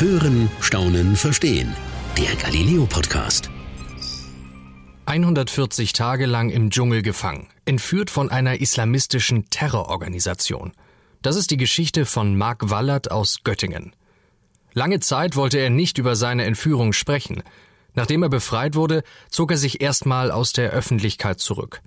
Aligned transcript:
Hören, 0.00 0.50
Staunen, 0.62 1.14
Verstehen. 1.14 1.76
Der 2.16 2.34
Galileo 2.36 2.86
Podcast. 2.86 3.50
140 5.04 5.92
Tage 5.92 6.24
lang 6.24 6.48
im 6.48 6.70
Dschungel 6.70 7.02
gefangen, 7.02 7.48
entführt 7.66 8.08
von 8.08 8.30
einer 8.30 8.62
islamistischen 8.62 9.50
Terrororganisation. 9.50 10.72
Das 11.20 11.36
ist 11.36 11.50
die 11.50 11.58
Geschichte 11.58 12.06
von 12.06 12.34
Mark 12.38 12.70
Wallert 12.70 13.10
aus 13.10 13.40
Göttingen. 13.44 13.94
Lange 14.72 15.00
Zeit 15.00 15.36
wollte 15.36 15.58
er 15.58 15.68
nicht 15.68 15.98
über 15.98 16.16
seine 16.16 16.46
Entführung 16.46 16.94
sprechen. 16.94 17.42
Nachdem 17.92 18.22
er 18.22 18.30
befreit 18.30 18.76
wurde, 18.76 19.02
zog 19.28 19.50
er 19.50 19.58
sich 19.58 19.82
erstmal 19.82 20.30
aus 20.30 20.54
der 20.54 20.70
Öffentlichkeit 20.70 21.40
zurück. 21.40 21.82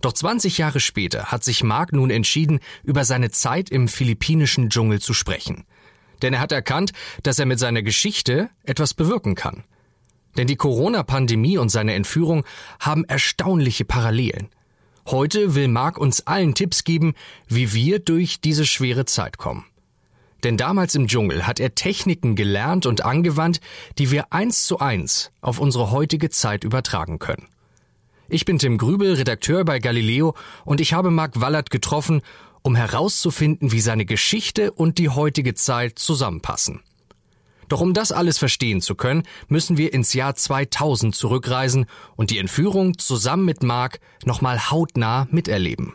Doch 0.00 0.14
20 0.14 0.56
Jahre 0.56 0.80
später 0.80 1.26
hat 1.26 1.44
sich 1.44 1.62
Mark 1.62 1.92
nun 1.92 2.08
entschieden, 2.08 2.60
über 2.82 3.04
seine 3.04 3.30
Zeit 3.30 3.68
im 3.68 3.88
philippinischen 3.88 4.70
Dschungel 4.70 5.02
zu 5.02 5.12
sprechen. 5.12 5.66
Denn 6.22 6.34
er 6.34 6.40
hat 6.40 6.52
erkannt, 6.52 6.92
dass 7.22 7.38
er 7.38 7.46
mit 7.46 7.58
seiner 7.58 7.82
Geschichte 7.82 8.48
etwas 8.64 8.94
bewirken 8.94 9.34
kann. 9.34 9.64
Denn 10.36 10.46
die 10.46 10.56
Corona-Pandemie 10.56 11.58
und 11.58 11.68
seine 11.68 11.94
Entführung 11.94 12.44
haben 12.80 13.04
erstaunliche 13.04 13.84
Parallelen. 13.84 14.48
Heute 15.06 15.54
will 15.54 15.68
Mark 15.68 15.98
uns 15.98 16.26
allen 16.26 16.54
Tipps 16.54 16.84
geben, 16.84 17.14
wie 17.48 17.74
wir 17.74 17.98
durch 17.98 18.40
diese 18.40 18.64
schwere 18.64 19.04
Zeit 19.04 19.36
kommen. 19.36 19.66
Denn 20.44 20.56
damals 20.56 20.94
im 20.94 21.06
Dschungel 21.06 21.46
hat 21.46 21.60
er 21.60 21.74
Techniken 21.74 22.34
gelernt 22.34 22.86
und 22.86 23.04
angewandt, 23.04 23.60
die 23.98 24.10
wir 24.10 24.32
eins 24.32 24.66
zu 24.66 24.78
eins 24.78 25.30
auf 25.40 25.58
unsere 25.58 25.90
heutige 25.90 26.30
Zeit 26.30 26.64
übertragen 26.64 27.18
können. 27.18 27.46
Ich 28.28 28.44
bin 28.44 28.58
Tim 28.58 28.78
Grübel, 28.78 29.14
Redakteur 29.14 29.64
bei 29.64 29.78
Galileo, 29.78 30.34
und 30.64 30.80
ich 30.80 30.94
habe 30.94 31.10
Mark 31.10 31.40
Wallert 31.40 31.70
getroffen, 31.70 32.22
um 32.62 32.74
herauszufinden, 32.74 33.72
wie 33.72 33.80
seine 33.80 34.04
Geschichte 34.04 34.72
und 34.72 34.98
die 34.98 35.08
heutige 35.08 35.54
Zeit 35.54 35.98
zusammenpassen. 35.98 36.80
Doch 37.68 37.80
um 37.80 37.94
das 37.94 38.12
alles 38.12 38.38
verstehen 38.38 38.80
zu 38.80 38.94
können, 38.94 39.22
müssen 39.48 39.78
wir 39.78 39.94
ins 39.94 40.12
Jahr 40.12 40.34
2000 40.34 41.14
zurückreisen 41.14 41.86
und 42.16 42.30
die 42.30 42.38
Entführung 42.38 42.98
zusammen 42.98 43.44
mit 43.44 43.62
Mark 43.62 44.00
nochmal 44.24 44.70
hautnah 44.70 45.26
miterleben. 45.30 45.94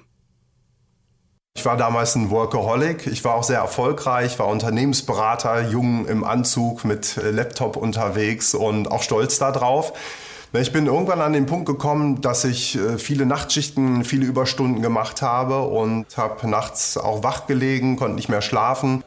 Ich 1.56 1.66
war 1.66 1.76
damals 1.76 2.16
ein 2.16 2.30
Workaholic. 2.30 3.08
Ich 3.08 3.24
war 3.24 3.34
auch 3.34 3.44
sehr 3.44 3.58
erfolgreich, 3.58 4.38
war 4.38 4.48
Unternehmensberater, 4.48 5.70
jung 5.70 6.08
im 6.08 6.24
Anzug 6.24 6.86
mit 6.86 7.16
Laptop 7.16 7.78
unterwegs 7.78 8.54
und 8.54 8.92
auch 8.92 9.02
stolz 9.02 9.40
darauf. 9.40 9.94
Ich 10.54 10.72
bin 10.72 10.88
irgendwann 10.88 11.22
an 11.22 11.34
den 11.34 11.46
Punkt 11.46 11.66
gekommen, 11.66 12.22
dass 12.22 12.46
ich 12.46 12.78
äh, 12.78 12.98
viele 12.98 13.26
Nachtschichten, 13.26 14.04
viele 14.06 14.26
Überstunden 14.26 14.82
gemacht 14.82 15.22
habe 15.22 15.62
und 15.62 16.18
habe 16.18 16.50
nachts 16.50 16.98
auch 16.98 17.22
wach 17.22 17.48
gelegen, 17.48 17.98
konnte 17.98 18.16
nicht 18.16 18.30
mehr 18.30 18.42
schlafen. 18.42 19.04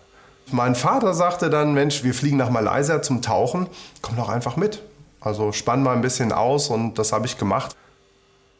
Mein 0.53 0.75
Vater 0.75 1.15
sagte 1.15 1.49
dann, 1.49 1.73
Mensch, 1.73 2.05
wir 2.05 2.13
fliegen 2.13 2.37
nach 2.37 2.51
Malaysia 2.51 3.01
zum 3.03 3.23
Tauchen, 3.23 3.69
komm 4.03 4.17
doch 4.17 4.29
einfach 4.29 4.57
mit. 4.57 4.83
Also 5.21 5.53
spann 5.53 5.83
mal 5.83 5.95
ein 5.95 6.03
bisschen 6.03 6.33
aus 6.33 6.69
und 6.69 6.99
das 6.99 7.13
habe 7.13 7.27
ich 7.27 7.39
gemacht. 7.39 7.75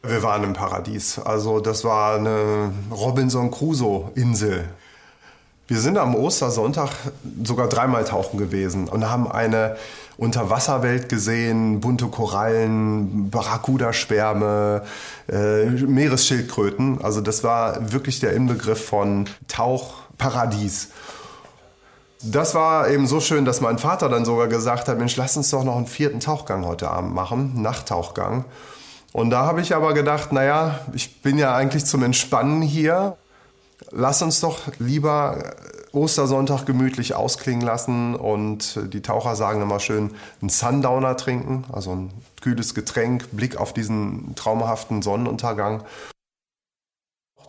Wir 0.03 0.23
waren 0.23 0.43
im 0.43 0.53
Paradies. 0.53 1.19
Also 1.19 1.59
das 1.59 1.83
war 1.83 2.15
eine 2.15 2.71
Robinson 2.91 3.51
Crusoe 3.51 4.11
Insel. 4.15 4.67
Wir 5.71 5.79
sind 5.79 5.97
am 5.97 6.15
Ostersonntag 6.15 6.89
sogar 7.45 7.69
dreimal 7.69 8.03
tauchen 8.03 8.37
gewesen 8.37 8.89
und 8.89 9.09
haben 9.09 9.31
eine 9.31 9.77
Unterwasserwelt 10.17 11.07
gesehen, 11.07 11.79
bunte 11.79 12.07
Korallen, 12.07 13.29
Barracuda-Schwärme, 13.29 14.81
äh, 15.31 15.67
Meeresschildkröten. 15.67 16.99
Also 17.01 17.21
das 17.21 17.45
war 17.45 17.93
wirklich 17.93 18.19
der 18.19 18.33
Inbegriff 18.33 18.85
von 18.85 19.29
Tauchparadies. 19.47 20.89
Das 22.21 22.53
war 22.53 22.89
eben 22.89 23.07
so 23.07 23.21
schön, 23.21 23.45
dass 23.45 23.61
mein 23.61 23.77
Vater 23.77 24.09
dann 24.09 24.25
sogar 24.25 24.49
gesagt 24.49 24.89
hat, 24.89 24.97
Mensch, 24.97 25.15
lass 25.15 25.37
uns 25.37 25.51
doch 25.51 25.63
noch 25.63 25.77
einen 25.77 25.87
vierten 25.87 26.19
Tauchgang 26.19 26.65
heute 26.65 26.91
Abend 26.91 27.15
machen, 27.15 27.61
Nachttauchgang. 27.61 28.43
Und 29.13 29.29
da 29.29 29.45
habe 29.45 29.61
ich 29.61 29.73
aber 29.73 29.93
gedacht, 29.93 30.33
naja, 30.33 30.81
ich 30.91 31.21
bin 31.21 31.37
ja 31.37 31.55
eigentlich 31.55 31.85
zum 31.85 32.03
Entspannen 32.03 32.61
hier 32.61 33.15
lass 33.91 34.21
uns 34.21 34.39
doch 34.39 34.59
lieber 34.79 35.53
Ostersonntag 35.91 36.65
gemütlich 36.65 37.15
ausklingen 37.15 37.61
lassen 37.61 38.15
und 38.15 38.79
die 38.93 39.01
Taucher 39.01 39.35
sagen 39.35 39.61
immer 39.61 39.79
schön 39.79 40.11
einen 40.41 40.49
Sundowner 40.49 41.17
trinken, 41.17 41.65
also 41.71 41.91
ein 41.91 42.13
kühles 42.41 42.73
Getränk, 42.73 43.27
Blick 43.31 43.57
auf 43.57 43.73
diesen 43.73 44.33
traumhaften 44.35 45.01
Sonnenuntergang. 45.01 45.83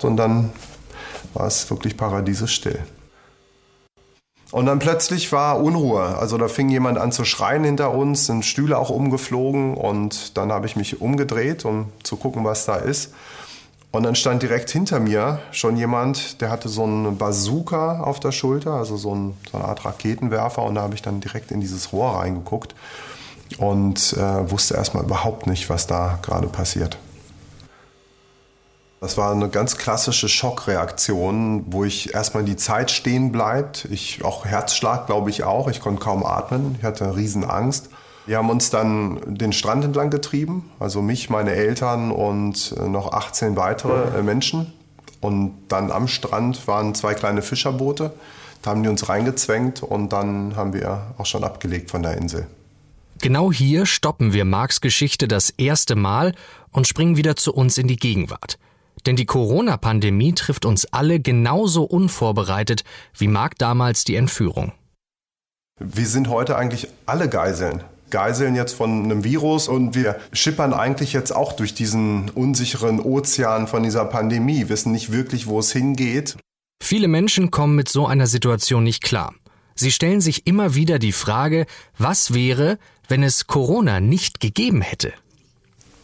Und 0.03 0.17
dann 0.17 0.53
war 1.35 1.47
es 1.47 1.71
wirklich 1.71 1.97
paradiesisch 1.97 2.55
still. 2.55 2.81
Und 4.51 4.67
dann 4.67 4.81
plötzlich 4.81 5.33
war 5.33 5.61
Unruhe. 5.61 6.19
Also 6.19 6.37
da 6.37 6.47
fing 6.47 6.69
jemand 6.69 6.99
an 6.99 7.11
zu 7.11 7.25
schreien 7.25 7.65
hinter 7.65 7.95
uns, 7.95 8.27
sind 8.27 8.45
Stühle 8.45 8.77
auch 8.77 8.91
umgeflogen 8.91 9.75
und 9.75 10.37
dann 10.37 10.53
habe 10.53 10.67
ich 10.67 10.77
mich 10.77 11.01
umgedreht, 11.01 11.65
um 11.65 11.91
zu 12.03 12.17
gucken, 12.17 12.45
was 12.45 12.67
da 12.67 12.77
ist. 12.77 13.15
Und 13.93 14.05
dann 14.05 14.15
stand 14.15 14.43
direkt 14.43 14.71
hinter 14.71 15.01
mir 15.01 15.39
schon 15.51 15.77
jemand, 15.77 16.41
der 16.41 16.51
hatte 16.51 16.71
so 16.71 16.83
einen 16.85 17.19
Bazooka 17.19 18.01
auf 18.01 18.21
der 18.21 18.33
Schulter, 18.33 18.73
also 18.73 18.97
so, 18.97 19.15
ein, 19.15 19.37
so 19.51 19.59
eine 19.59 19.67
Art 19.67 19.85
Raketenwerfer. 19.85 20.63
Und 20.63 20.77
da 20.77 20.81
habe 20.83 20.95
ich 20.95 21.03
dann 21.03 21.21
direkt 21.21 21.51
in 21.51 21.61
dieses 21.61 21.93
Rohr 21.93 22.17
reingeguckt 22.17 22.75
und 23.59 24.15
äh, 24.15 24.51
wusste 24.51 24.75
erstmal 24.75 25.05
überhaupt 25.05 25.47
nicht, 25.47 25.69
was 25.69 25.87
da 25.87 26.19
gerade 26.23 26.49
passiert. 26.49 26.97
Das 29.03 29.19
war 29.19 29.33
eine 29.33 29.51
ganz 29.51 29.77
klassische 29.77 30.29
Schockreaktion, 30.29 31.65
wo 31.67 31.85
ich 31.85 32.15
erstmal 32.15 32.45
die 32.45 32.57
Zeit 32.57 32.91
stehen 32.91 33.31
bleibt. 33.31 33.85
Ich 33.91 34.25
auch 34.25 34.47
Herzschlag, 34.47 35.07
glaube 35.07 35.29
ich 35.29 35.43
auch. 35.43 35.69
Ich 35.69 35.81
konnte 35.81 36.01
kaum 36.01 36.25
atmen. 36.25 36.77
Ich 36.79 36.85
hatte 36.85 37.15
riesen 37.15 37.45
Angst. 37.45 37.91
Wir 38.27 38.39
haben 38.39 38.51
uns 38.51 38.71
dann 38.71 39.21
den 39.27 39.53
Strand 39.53 39.85
entlang 39.85 40.11
getrieben, 40.11 40.71
also 40.79 41.03
mich, 41.03 41.29
meine 41.29 41.53
Eltern 41.53 42.13
und 42.13 42.75
äh, 42.79 42.89
noch 42.89 43.13
18 43.13 43.57
weitere 43.57 44.19
äh, 44.19 44.23
Menschen. 44.23 44.73
Und 45.21 45.55
dann 45.69 45.91
am 45.91 46.09
Strand 46.09 46.67
waren 46.69 46.95
zwei 46.95 47.15
kleine 47.15 47.43
Fischerboote. 47.43 48.13
Da 48.61 48.71
haben 48.71 48.83
die 48.83 48.89
uns 48.89 49.09
reingezwängt 49.09 49.83
und 49.83 50.13
dann 50.13 50.55
haben 50.57 50.73
wir 50.73 51.15
auch 51.19 51.27
schon 51.27 51.43
abgelegt 51.43 51.91
von 51.91 52.03
der 52.03 52.17
Insel. 52.17 52.47
Genau 53.21 53.53
hier 53.53 53.87
stoppen 53.87 54.33
wir 54.33 54.45
Marks 54.45 54.81
Geschichte 54.81 55.29
das 55.29 55.51
erste 55.51 55.95
Mal 55.95 56.35
und 56.71 56.87
springen 56.89 57.17
wieder 57.17 57.37
zu 57.37 57.53
uns 57.53 57.79
in 57.79 57.87
die 57.87 57.97
Gegenwart. 57.97 58.59
Denn 59.07 59.17
die 59.17 59.27
Corona-Pandemie 59.27 60.33
trifft 60.33 60.65
uns 60.65 60.87
alle 60.87 61.21
genauso 61.21 61.85
unvorbereitet 61.85 62.85
wie 63.17 63.29
Mark 63.29 63.59
damals 63.59 64.05
die 64.05 64.17
Entführung. 64.17 64.73
Wir 65.79 66.07
sind 66.07 66.29
heute 66.29 66.57
eigentlich 66.57 66.89
alle 67.07 67.29
Geiseln. 67.29 67.83
Geiseln 68.13 68.55
jetzt 68.55 68.75
von 68.75 69.03
einem 69.03 69.25
Virus 69.25 69.67
und 69.67 69.97
wir 69.97 70.21
schippern 70.33 70.73
eigentlich 70.73 71.13
jetzt 71.13 71.35
auch 71.35 71.55
durch 71.55 71.75
diesen 71.75 72.31
unsicheren 72.31 73.01
Ozean 73.01 73.67
von 73.67 73.83
dieser 73.83 74.05
Pandemie, 74.05 74.69
wissen 74.69 74.93
nicht 74.93 75.11
wirklich, 75.11 75.49
wo 75.49 75.59
es 75.59 75.73
hingeht. 75.73 76.37
Viele 76.81 77.09
Menschen 77.09 77.51
kommen 77.51 77.75
mit 77.75 77.89
so 77.89 78.07
einer 78.07 78.29
Situation 78.29 78.85
nicht 78.85 79.03
klar. 79.03 79.35
Sie 79.75 79.91
stellen 79.91 80.21
sich 80.21 80.47
immer 80.47 80.75
wieder 80.75 80.99
die 80.99 81.13
Frage, 81.13 81.67
was 81.99 82.35
wäre, 82.35 82.79
wenn 83.09 83.23
es 83.23 83.47
Corona 83.47 83.99
nicht 83.99 84.39
gegeben 84.39 84.83
hätte? 84.83 85.13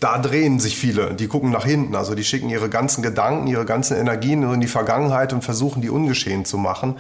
Da 0.01 0.19
drehen 0.19 0.61
sich 0.61 0.77
viele, 0.77 1.15
die 1.15 1.27
gucken 1.27 1.51
nach 1.51 1.65
hinten, 1.65 1.97
also 1.97 2.15
die 2.15 2.25
schicken 2.25 2.49
ihre 2.49 2.69
ganzen 2.69 3.03
Gedanken, 3.03 3.49
ihre 3.49 3.65
ganzen 3.65 3.97
Energien 3.97 4.43
in 4.45 4.61
die 4.61 4.69
Vergangenheit 4.69 5.33
und 5.33 5.43
versuchen, 5.43 5.83
die 5.83 5.91
ungeschehen 5.91 6.45
zu 6.45 6.57
machen. 6.57 6.97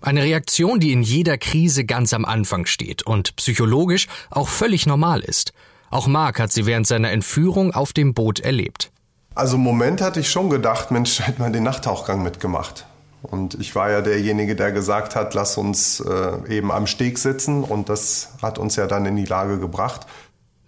Eine 0.00 0.22
Reaktion, 0.22 0.80
die 0.80 0.92
in 0.92 1.02
jeder 1.02 1.36
Krise 1.36 1.84
ganz 1.84 2.14
am 2.14 2.24
Anfang 2.24 2.66
steht 2.66 3.02
und 3.02 3.36
psychologisch 3.36 4.06
auch 4.30 4.48
völlig 4.48 4.86
normal 4.86 5.20
ist. 5.20 5.52
Auch 5.90 6.06
Mark 6.06 6.38
hat 6.38 6.52
sie 6.52 6.66
während 6.66 6.86
seiner 6.86 7.10
Entführung 7.10 7.74
auf 7.74 7.92
dem 7.92 8.14
Boot 8.14 8.40
erlebt. 8.40 8.90
Also 9.34 9.56
im 9.56 9.62
Moment 9.62 10.00
hatte 10.00 10.20
ich 10.20 10.30
schon 10.30 10.48
gedacht, 10.50 10.90
Mensch, 10.90 11.20
hätte 11.20 11.40
man 11.40 11.52
den 11.52 11.64
Nachttauchgang 11.64 12.22
mitgemacht. 12.22 12.86
Und 13.22 13.54
ich 13.60 13.74
war 13.74 13.90
ja 13.90 14.00
derjenige, 14.00 14.56
der 14.56 14.72
gesagt 14.72 15.14
hat, 15.14 15.34
lass 15.34 15.58
uns 15.58 16.00
äh, 16.00 16.56
eben 16.56 16.72
am 16.72 16.86
Steg 16.86 17.18
sitzen. 17.18 17.62
Und 17.62 17.88
das 17.88 18.30
hat 18.40 18.58
uns 18.58 18.76
ja 18.76 18.86
dann 18.86 19.04
in 19.04 19.16
die 19.16 19.26
Lage 19.26 19.58
gebracht. 19.58 20.06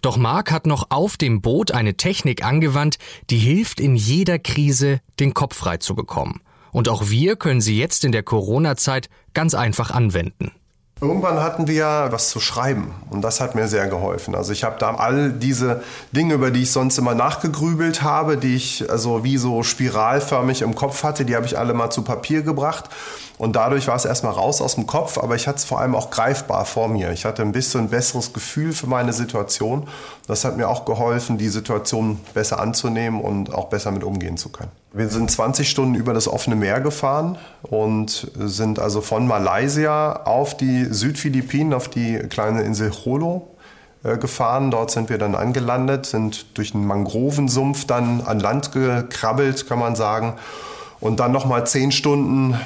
Doch 0.01 0.17
Mark 0.17 0.51
hat 0.51 0.67
noch 0.67 0.87
auf 0.89 1.17
dem 1.17 1.41
Boot 1.41 1.71
eine 1.71 1.95
Technik 1.95 2.43
angewandt, 2.43 2.97
die 3.29 3.37
hilft 3.37 3.79
in 3.79 3.95
jeder 3.95 4.37
Krise, 4.37 4.99
den 5.19 5.33
Kopf 5.33 5.55
frei 5.55 5.77
zu 5.77 5.95
bekommen. 5.95 6.41
Und 6.73 6.89
auch 6.89 7.09
wir 7.09 7.37
können 7.37 7.61
sie 7.61 7.79
jetzt 7.79 8.03
in 8.03 8.11
der 8.11 8.23
Corona-Zeit 8.23 9.09
ganz 9.33 9.53
einfach 9.53 9.91
anwenden. 9.91 10.51
Irgendwann 11.01 11.41
hatten 11.41 11.67
wir 11.67 12.07
was 12.11 12.29
zu 12.29 12.39
schreiben 12.39 12.93
und 13.09 13.23
das 13.23 13.41
hat 13.41 13.55
mir 13.55 13.67
sehr 13.67 13.87
geholfen. 13.87 14.35
Also 14.35 14.53
ich 14.53 14.63
habe 14.63 14.77
da 14.79 14.95
all 14.95 15.33
diese 15.33 15.83
Dinge, 16.13 16.35
über 16.35 16.49
die 16.49 16.61
ich 16.61 16.71
sonst 16.71 16.97
immer 16.97 17.13
nachgegrübelt 17.13 18.03
habe, 18.03 18.37
die 18.37 18.55
ich 18.55 18.89
also 18.89 19.23
wie 19.23 19.37
so 19.37 19.63
spiralförmig 19.63 20.61
im 20.61 20.75
Kopf 20.75 21.03
hatte, 21.03 21.25
die 21.25 21.35
habe 21.35 21.45
ich 21.45 21.57
alle 21.57 21.73
mal 21.73 21.89
zu 21.89 22.03
Papier 22.03 22.41
gebracht 22.41 22.89
und 23.43 23.57
dadurch 23.57 23.89
war 23.89 23.97
es 23.97 24.05
erstmal 24.05 24.31
raus 24.31 24.61
aus 24.61 24.75
dem 24.75 24.87
Kopf, 24.87 25.17
aber 25.17 25.35
ich 25.35 25.49
hatte 25.49 25.57
es 25.57 25.65
vor 25.65 25.81
allem 25.81 25.95
auch 25.95 26.11
greifbar 26.11 26.63
vor 26.63 26.87
mir. 26.87 27.11
Ich 27.11 27.25
hatte 27.25 27.41
ein 27.41 27.51
bisschen 27.51 27.81
ein 27.81 27.89
besseres 27.89 28.31
Gefühl 28.31 28.71
für 28.71 28.87
meine 28.87 29.11
Situation. 29.11 29.89
Das 30.27 30.45
hat 30.45 30.55
mir 30.55 30.69
auch 30.69 30.85
geholfen, 30.85 31.37
die 31.37 31.49
Situation 31.49 32.21
besser 32.33 32.61
anzunehmen 32.61 33.19
und 33.19 33.53
auch 33.53 33.65
besser 33.65 33.91
mit 33.91 34.05
umgehen 34.05 34.37
zu 34.37 34.47
können. 34.47 34.71
Wir 34.93 35.09
sind 35.09 35.29
20 35.29 35.69
Stunden 35.69 35.95
über 35.95 36.13
das 36.13 36.29
offene 36.29 36.55
Meer 36.55 36.79
gefahren 36.79 37.37
und 37.63 38.31
sind 38.33 38.79
also 38.79 39.01
von 39.01 39.27
Malaysia 39.27 40.21
auf 40.23 40.55
die 40.55 40.85
Südphilippinen, 40.85 41.73
auf 41.73 41.89
die 41.89 42.19
kleine 42.29 42.61
Insel 42.61 42.93
Jolo 42.93 43.49
äh, 44.05 44.15
gefahren. 44.15 44.71
Dort 44.71 44.89
sind 44.91 45.09
wir 45.09 45.17
dann 45.17 45.35
angelandet, 45.35 46.05
sind 46.05 46.57
durch 46.57 46.73
einen 46.73 46.87
Mangrovensumpf 46.87 47.87
dann 47.87 48.21
an 48.21 48.39
Land 48.39 48.71
gekrabbelt, 48.71 49.67
kann 49.67 49.79
man 49.79 49.97
sagen. 49.97 50.35
Und 51.03 51.19
dann 51.19 51.33
nochmal 51.33 51.67
zehn 51.67 51.91
Stunden, 51.91 52.57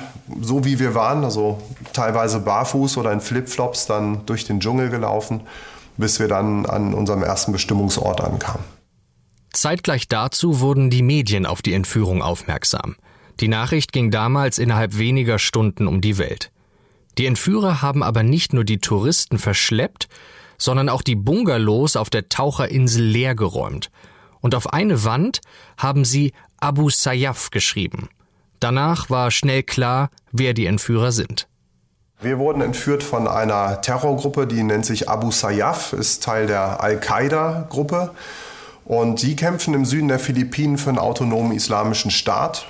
so 0.42 0.63
wie 0.63 0.78
wir 0.78 0.94
waren, 0.94 1.24
also 1.24 1.60
teilweise 1.92 2.39
barfuß 2.39 2.98
oder 2.98 3.12
in 3.12 3.19
Flipflops, 3.19 3.88
dann 3.88 4.28
durch 4.28 4.45
den 4.45 4.60
Dschungel 4.60 4.92
gelaufen, 4.92 5.42
bis 5.98 6.19
wir 6.19 6.28
dann 6.28 6.68
an 6.68 6.94
unserem 6.94 7.24
ersten 7.24 7.51
Bestimmungsort 7.51 8.22
ankamen. 8.22 8.63
Zeitgleich 9.54 10.07
dazu 10.07 10.60
wurden 10.60 10.92
die 10.92 11.01
Medien 11.01 11.48
auf 11.48 11.63
die 11.63 11.74
Entführung 11.74 12.22
aufmerksam. 12.22 12.95
Die 13.39 13.48
Nachricht 13.48 13.92
ging 13.92 14.12
damals 14.12 14.60
innerhalb 14.60 15.00
weniger 15.00 15.39
Stunden 15.39 15.88
um 15.88 16.00
die 16.00 16.19
Welt. 16.19 16.51
Die 17.18 17.25
Entführer 17.25 17.81
haben 17.81 18.04
aber 18.04 18.22
nicht 18.22 18.54
nur 18.54 18.66
die 18.66 18.78
Touristen 18.78 19.39
verschleppt, 19.39 20.10
sondern 20.60 20.89
auch 20.89 21.01
die 21.01 21.16
Bungalows 21.16 21.95
auf 21.95 22.12
der 22.12 22.30
Taucherinsel 22.30 23.04
leergeräumt. 23.04 23.89
Und 24.42 24.54
auf 24.54 24.72
eine 24.74 25.04
Wand 25.04 25.42
haben 25.75 26.06
sie 26.06 26.34
Abu 26.60 26.92
Sayyaf 26.92 27.50
geschrieben. 27.50 28.10
Danach 28.59 29.09
war 29.09 29.31
schnell 29.31 29.63
klar, 29.63 30.09
wer 30.31 30.54
die 30.54 30.65
Entführer 30.65 31.12
sind. 31.12 31.48
Wir 32.19 32.39
wurden 32.39 32.62
entführt 32.62 33.04
von 33.04 33.27
einer 33.27 33.81
Terrorgruppe, 33.81 34.48
die 34.48 34.63
nennt 34.63 34.86
sich 34.86 35.07
Abu 35.07 35.30
Sayyaf, 35.30 35.94
ist 35.94 36.24
Teil 36.24 36.48
der 36.48 36.81
Al-Qaida-Gruppe. 36.81 38.12
Und 38.86 39.21
die 39.21 39.36
kämpfen 39.36 39.74
im 39.74 39.86
Süden 39.86 40.07
der 40.07 40.18
Philippinen 40.18 40.77
für 40.77 40.89
einen 40.89 40.98
autonomen 40.98 41.51
islamischen 41.51 42.09
Staat. 42.09 42.68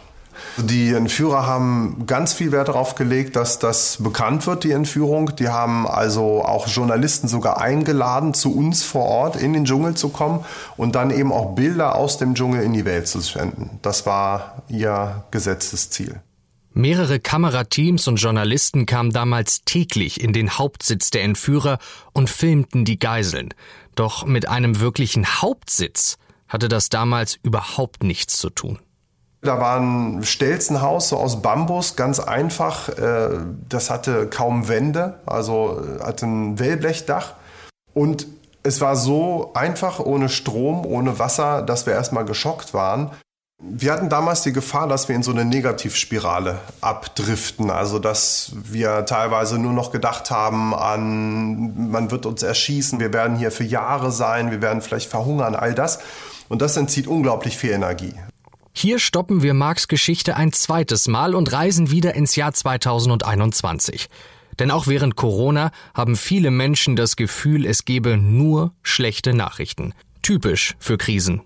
Die 0.58 0.94
Entführer 0.94 1.46
haben 1.46 2.04
ganz 2.08 2.34
viel 2.34 2.52
Wert 2.52 2.68
darauf 2.68 2.96
gelegt, 2.96 3.36
dass 3.36 3.60
das 3.60 3.98
bekannt 4.02 4.48
wird, 4.48 4.64
die 4.64 4.72
Entführung. 4.72 5.36
Die 5.36 5.50
haben 5.50 5.88
also 5.88 6.44
auch 6.44 6.68
Journalisten 6.68 7.28
sogar 7.28 7.60
eingeladen, 7.60 8.34
zu 8.34 8.56
uns 8.56 8.84
vor 8.84 9.06
Ort 9.06 9.36
in 9.36 9.54
den 9.54 9.66
Dschungel 9.66 9.96
zu 9.96 10.10
kommen 10.10 10.46
und 10.78 10.96
dann 10.96 11.12
eben 11.12 11.32
auch 11.32 11.56
Bilder 11.56 11.96
aus 11.96 12.18
dem 12.18 12.36
Dschungel 12.36 12.64
in 12.64 12.74
die 12.74 12.86
Welt 12.86 13.08
zu 13.08 13.20
senden. 13.20 13.80
Das 13.82 14.06
war 14.06 14.64
ihr 14.70 15.24
gesetztes 15.32 15.90
Ziel. 15.90 16.22
Mehrere 16.74 17.20
Kamerateams 17.20 18.08
und 18.08 18.18
Journalisten 18.18 18.86
kamen 18.86 19.12
damals 19.12 19.64
täglich 19.66 20.22
in 20.22 20.32
den 20.32 20.60
Hauptsitz 20.60 21.10
der 21.10 21.24
Entführer 21.24 21.80
und 22.14 22.30
filmten 22.30 22.86
die 22.86 23.00
Geiseln. 23.00 23.54
Doch 23.96 24.28
mit 24.28 24.48
einem 24.48 24.80
wirklichen 24.80 25.26
Hauptsitz 25.42 26.20
hatte 26.48 26.68
das 26.68 26.90
damals 26.90 27.40
überhaupt 27.42 28.04
nichts 28.04 28.38
zu 28.38 28.52
tun. 28.52 28.78
Da 29.48 29.62
war 29.62 29.80
ein 29.80 30.24
Stelzenhaus 30.24 31.08
so 31.08 31.18
aus 31.18 31.42
Bambus, 31.42 31.96
ganz 31.96 32.20
einfach. 32.20 32.90
Äh, 32.90 33.30
das 33.70 33.90
hatte 33.90 34.28
kaum 34.28 34.68
Wände, 34.68 35.20
also 35.26 35.82
äh, 35.82 36.04
hatte 36.04 36.26
ein 36.26 36.60
Wellblechdach. 36.60 37.34
Und 37.94 38.28
es 38.64 38.82
war 38.82 38.98
so 38.98 39.52
einfach, 39.54 40.02
ohne 40.02 40.28
Strom, 40.28 40.86
ohne 40.86 41.18
Wasser, 41.18 41.62
dass 41.62 41.86
wir 41.86 41.94
erstmal 41.94 42.26
geschockt 42.26 42.74
waren. 42.74 43.12
Wir 43.64 43.94
hatten 43.94 44.10
damals 44.10 44.42
die 44.42 44.52
Gefahr, 44.52 44.90
dass 44.90 45.08
wir 45.08 45.16
in 45.16 45.24
so 45.24 45.32
eine 45.32 45.46
Negativspirale 45.46 46.60
abdriften. 46.82 47.72
Also, 47.72 48.00
dass 48.00 48.52
wir 48.54 49.06
teilweise 49.06 49.58
nur 49.58 49.72
noch 49.72 49.94
gedacht 49.94 50.30
haben 50.30 50.76
an, 50.76 51.90
man 51.90 52.12
wird 52.12 52.26
uns 52.26 52.44
erschießen, 52.44 53.00
wir 53.00 53.14
werden 53.14 53.38
hier 53.38 53.52
für 53.52 53.64
Jahre 53.64 54.12
sein, 54.12 54.52
wir 54.52 54.62
werden 54.62 54.82
vielleicht 54.82 55.10
verhungern, 55.10 55.56
all 55.56 55.74
das. 55.74 56.00
Und 56.50 56.62
das 56.62 56.76
entzieht 56.76 57.08
unglaublich 57.08 57.56
viel 57.58 57.72
Energie. 57.72 58.14
Hier 58.80 59.00
stoppen 59.00 59.42
wir 59.42 59.56
Marks 59.56 59.88
Geschichte 59.88 60.36
ein 60.36 60.54
zweites 60.54 61.08
Mal 61.08 61.34
und 61.34 61.52
reisen 61.52 61.90
wieder 61.90 62.14
ins 62.14 62.36
Jahr 62.36 62.54
2021. 62.54 64.08
Denn 64.60 64.70
auch 64.70 64.86
während 64.86 65.16
Corona 65.16 65.72
haben 65.96 66.16
viele 66.16 66.52
Menschen 66.52 66.96
das 66.96 67.16
Gefühl, 67.16 67.66
es 67.66 67.86
gebe 67.86 68.18
nur 68.18 68.74
schlechte 68.84 69.34
Nachrichten. 69.34 69.96
Typisch 70.22 70.76
für 70.78 71.00
Krisen 71.00 71.42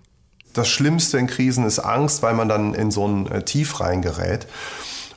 das 0.52 0.68
Schlimmste 0.68 1.18
in 1.18 1.26
Krisen 1.26 1.64
ist 1.64 1.78
Angst, 1.78 2.22
weil 2.22 2.34
man 2.34 2.48
dann 2.48 2.74
in 2.74 2.90
so 2.90 3.06
ein 3.06 3.26
äh, 3.30 3.42
Tief 3.42 3.80
reingerät. 3.80 4.46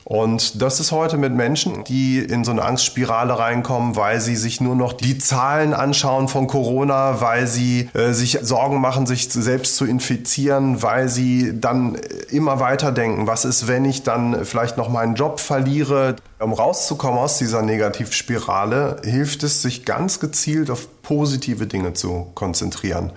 Und 0.08 0.62
das 0.62 0.78
ist 0.78 0.92
heute 0.92 1.16
mit 1.16 1.34
Menschen, 1.34 1.82
die 1.82 2.20
in 2.20 2.44
so 2.44 2.52
eine 2.52 2.62
Angstspirale 2.62 3.40
reinkommen, 3.40 3.96
weil 3.96 4.20
sie 4.20 4.36
sich 4.36 4.60
nur 4.60 4.76
noch 4.76 4.92
die 4.92 5.18
Zahlen 5.18 5.74
anschauen 5.74 6.28
von 6.28 6.46
Corona, 6.46 7.20
weil 7.20 7.48
sie 7.48 7.90
äh, 7.92 8.12
sich 8.12 8.38
Sorgen 8.40 8.80
machen, 8.80 9.06
sich 9.06 9.28
selbst 9.28 9.74
zu 9.74 9.84
infizieren, 9.84 10.80
weil 10.80 11.08
sie 11.08 11.60
dann 11.60 11.98
immer 12.30 12.60
weiter 12.60 12.92
denken, 12.92 13.26
was 13.26 13.44
ist, 13.44 13.66
wenn 13.66 13.84
ich 13.84 14.04
dann 14.04 14.44
vielleicht 14.44 14.76
noch 14.76 14.88
meinen 14.88 15.16
Job 15.16 15.40
verliere. 15.40 16.14
Um 16.38 16.52
rauszukommen 16.52 17.18
aus 17.18 17.38
dieser 17.38 17.62
Negativspirale, 17.62 19.00
hilft 19.02 19.42
es, 19.42 19.60
sich 19.60 19.84
ganz 19.84 20.20
gezielt 20.20 20.70
auf 20.70 20.86
positive 21.02 21.66
Dinge 21.66 21.94
zu 21.94 22.28
konzentrieren. 22.36 23.10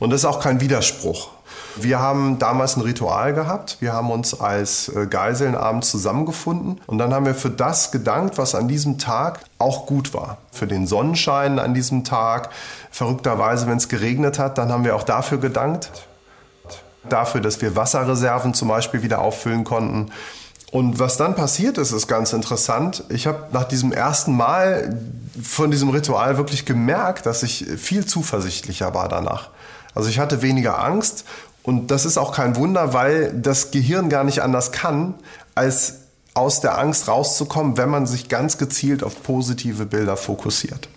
Und 0.00 0.10
das 0.10 0.20
ist 0.20 0.24
auch 0.26 0.40
kein 0.40 0.60
Widerspruch. 0.60 1.28
Wir 1.76 1.98
haben 1.98 2.38
damals 2.38 2.76
ein 2.76 2.82
Ritual 2.82 3.34
gehabt. 3.34 3.78
Wir 3.80 3.92
haben 3.92 4.10
uns 4.10 4.40
als 4.40 4.88
äh, 4.88 5.06
Geiseln 5.06 5.56
abends 5.56 5.90
zusammengefunden 5.90 6.80
und 6.86 6.98
dann 6.98 7.12
haben 7.12 7.26
wir 7.26 7.34
für 7.34 7.50
das 7.50 7.90
gedankt, 7.90 8.38
was 8.38 8.54
an 8.54 8.68
diesem 8.68 8.98
Tag 8.98 9.40
auch 9.58 9.86
gut 9.86 10.14
war. 10.14 10.38
Für 10.52 10.68
den 10.68 10.86
Sonnenschein 10.86 11.58
an 11.58 11.74
diesem 11.74 12.04
Tag. 12.04 12.50
Verrückterweise, 12.90 13.66
wenn 13.66 13.78
es 13.78 13.88
geregnet 13.88 14.38
hat, 14.38 14.58
dann 14.58 14.70
haben 14.70 14.84
wir 14.84 14.94
auch 14.94 15.02
dafür 15.02 15.38
gedankt. 15.38 15.90
Dafür, 17.08 17.40
dass 17.40 17.60
wir 17.60 17.74
Wasserreserven 17.74 18.54
zum 18.54 18.68
Beispiel 18.68 19.02
wieder 19.02 19.20
auffüllen 19.20 19.64
konnten. 19.64 20.12
Und 20.70 20.98
was 20.98 21.16
dann 21.16 21.34
passiert 21.34 21.78
ist, 21.78 21.92
ist 21.92 22.06
ganz 22.06 22.32
interessant. 22.32 23.04
Ich 23.08 23.26
habe 23.26 23.46
nach 23.52 23.64
diesem 23.64 23.92
ersten 23.92 24.36
Mal 24.36 24.96
von 25.42 25.70
diesem 25.70 25.88
Ritual 25.90 26.36
wirklich 26.36 26.64
gemerkt, 26.64 27.26
dass 27.26 27.42
ich 27.42 27.66
viel 27.76 28.06
zuversichtlicher 28.06 28.94
war 28.94 29.08
danach. 29.08 29.50
Also 29.94 30.08
ich 30.08 30.18
hatte 30.18 30.42
weniger 30.42 30.82
Angst 30.82 31.24
und 31.62 31.90
das 31.90 32.04
ist 32.04 32.18
auch 32.18 32.32
kein 32.32 32.56
Wunder, 32.56 32.92
weil 32.92 33.32
das 33.32 33.70
Gehirn 33.70 34.08
gar 34.08 34.24
nicht 34.24 34.42
anders 34.42 34.72
kann, 34.72 35.14
als 35.54 36.00
aus 36.34 36.60
der 36.60 36.78
Angst 36.78 37.08
rauszukommen, 37.08 37.76
wenn 37.76 37.88
man 37.88 38.06
sich 38.06 38.28
ganz 38.28 38.58
gezielt 38.58 39.02
auf 39.04 39.22
positive 39.22 39.86
Bilder 39.86 40.16
fokussiert. 40.16 40.88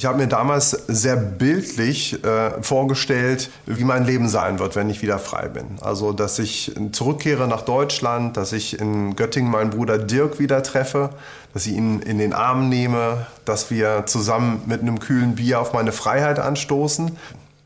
Ich 0.00 0.06
habe 0.06 0.16
mir 0.16 0.28
damals 0.28 0.70
sehr 0.70 1.14
bildlich 1.14 2.24
äh, 2.24 2.62
vorgestellt, 2.62 3.50
wie 3.66 3.84
mein 3.84 4.06
Leben 4.06 4.30
sein 4.30 4.58
wird, 4.58 4.74
wenn 4.74 4.88
ich 4.88 5.02
wieder 5.02 5.18
frei 5.18 5.48
bin. 5.48 5.76
Also, 5.82 6.14
dass 6.14 6.38
ich 6.38 6.74
zurückkehre 6.92 7.46
nach 7.46 7.60
Deutschland, 7.60 8.38
dass 8.38 8.54
ich 8.54 8.80
in 8.80 9.14
Göttingen 9.14 9.50
meinen 9.50 9.68
Bruder 9.68 9.98
Dirk 9.98 10.38
wieder 10.38 10.62
treffe, 10.62 11.10
dass 11.52 11.66
ich 11.66 11.74
ihn 11.74 12.00
in 12.00 12.16
den 12.16 12.32
Arm 12.32 12.70
nehme, 12.70 13.26
dass 13.44 13.70
wir 13.70 14.04
zusammen 14.06 14.62
mit 14.64 14.80
einem 14.80 15.00
kühlen 15.00 15.34
Bier 15.34 15.60
auf 15.60 15.74
meine 15.74 15.92
Freiheit 15.92 16.38
anstoßen. 16.38 17.18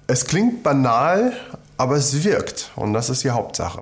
Es 0.06 0.26
klingt 0.26 0.62
banal, 0.62 1.32
aber 1.78 1.96
es 1.96 2.24
wirkt 2.24 2.72
und 2.76 2.92
das 2.92 3.08
ist 3.08 3.24
die 3.24 3.30
Hauptsache. 3.30 3.80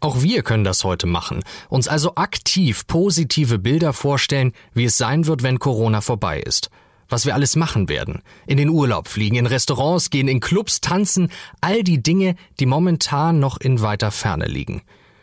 Auch 0.00 0.20
wir 0.20 0.42
können 0.42 0.64
das 0.64 0.82
heute 0.82 1.06
machen, 1.06 1.44
uns 1.68 1.86
also 1.86 2.16
aktiv 2.16 2.88
positive 2.88 3.60
Bilder 3.60 3.92
vorstellen, 3.92 4.52
wie 4.74 4.86
es 4.86 4.98
sein 4.98 5.26
wird, 5.26 5.44
wenn 5.44 5.60
Corona 5.60 6.00
vorbei 6.00 6.40
ist. 6.40 6.70
Was 7.08 7.26
wir 7.26 7.34
alles 7.34 7.54
machen 7.54 7.88
werden. 7.88 8.22
In 8.46 8.56
den 8.56 8.70
Urlaub 8.70 9.06
fliegen, 9.06 9.36
in 9.36 9.46
Restaurants 9.46 10.10
gehen, 10.10 10.26
in 10.26 10.40
Clubs 10.40 10.80
tanzen, 10.80 11.30
all 11.60 11.84
die 11.84 12.02
Dinge, 12.02 12.34
die 12.58 12.66
momentan 12.66 13.38
noch 13.38 13.60
in 13.60 13.82
weiter 13.82 14.10
Ferne 14.10 14.46
liegen. 14.46 14.82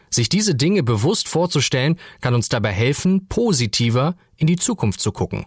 Sich 0.09 0.29
diese 0.29 0.55
Dinge 0.55 0.83
bewusst 0.83 1.27
vorzustellen, 1.27 1.99
kann 2.21 2.33
uns 2.33 2.47
dabei 2.47 2.71
helfen, 2.71 3.27
positiver 3.27 4.15
in 4.37 4.47
die 4.47 4.55
Zukunft 4.55 5.01
zu 5.01 5.11
gucken. 5.11 5.45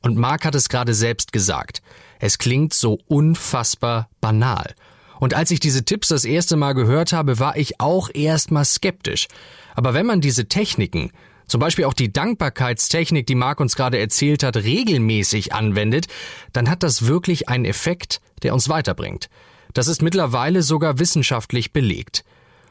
Und 0.00 0.16
Marc 0.16 0.44
hat 0.46 0.54
es 0.54 0.70
gerade 0.70 0.94
selbst 0.94 1.32
gesagt. 1.32 1.82
Es 2.18 2.38
klingt 2.38 2.74
so 2.74 2.98
unfassbar 3.06 4.08
banal. 4.20 4.74
Und 5.18 5.34
als 5.34 5.50
ich 5.50 5.60
diese 5.60 5.84
Tipps 5.84 6.08
das 6.08 6.24
erste 6.24 6.56
Mal 6.56 6.74
gehört 6.74 7.12
habe, 7.12 7.38
war 7.38 7.56
ich 7.56 7.80
auch 7.80 8.10
erstmal 8.12 8.64
skeptisch. 8.64 9.28
Aber 9.74 9.94
wenn 9.94 10.06
man 10.06 10.20
diese 10.20 10.48
Techniken, 10.48 11.10
zum 11.46 11.60
Beispiel 11.60 11.84
auch 11.84 11.94
die 11.94 12.12
Dankbarkeitstechnik, 12.12 13.26
die 13.26 13.34
Marc 13.34 13.60
uns 13.60 13.76
gerade 13.76 13.98
erzählt 13.98 14.42
hat, 14.42 14.56
regelmäßig 14.56 15.52
anwendet, 15.52 16.06
dann 16.52 16.68
hat 16.68 16.82
das 16.82 17.06
wirklich 17.06 17.48
einen 17.48 17.64
Effekt, 17.64 18.20
der 18.42 18.52
uns 18.52 18.68
weiterbringt. 18.68 19.30
Das 19.72 19.88
ist 19.88 20.02
mittlerweile 20.02 20.62
sogar 20.62 20.98
wissenschaftlich 20.98 21.72
belegt. 21.72 22.24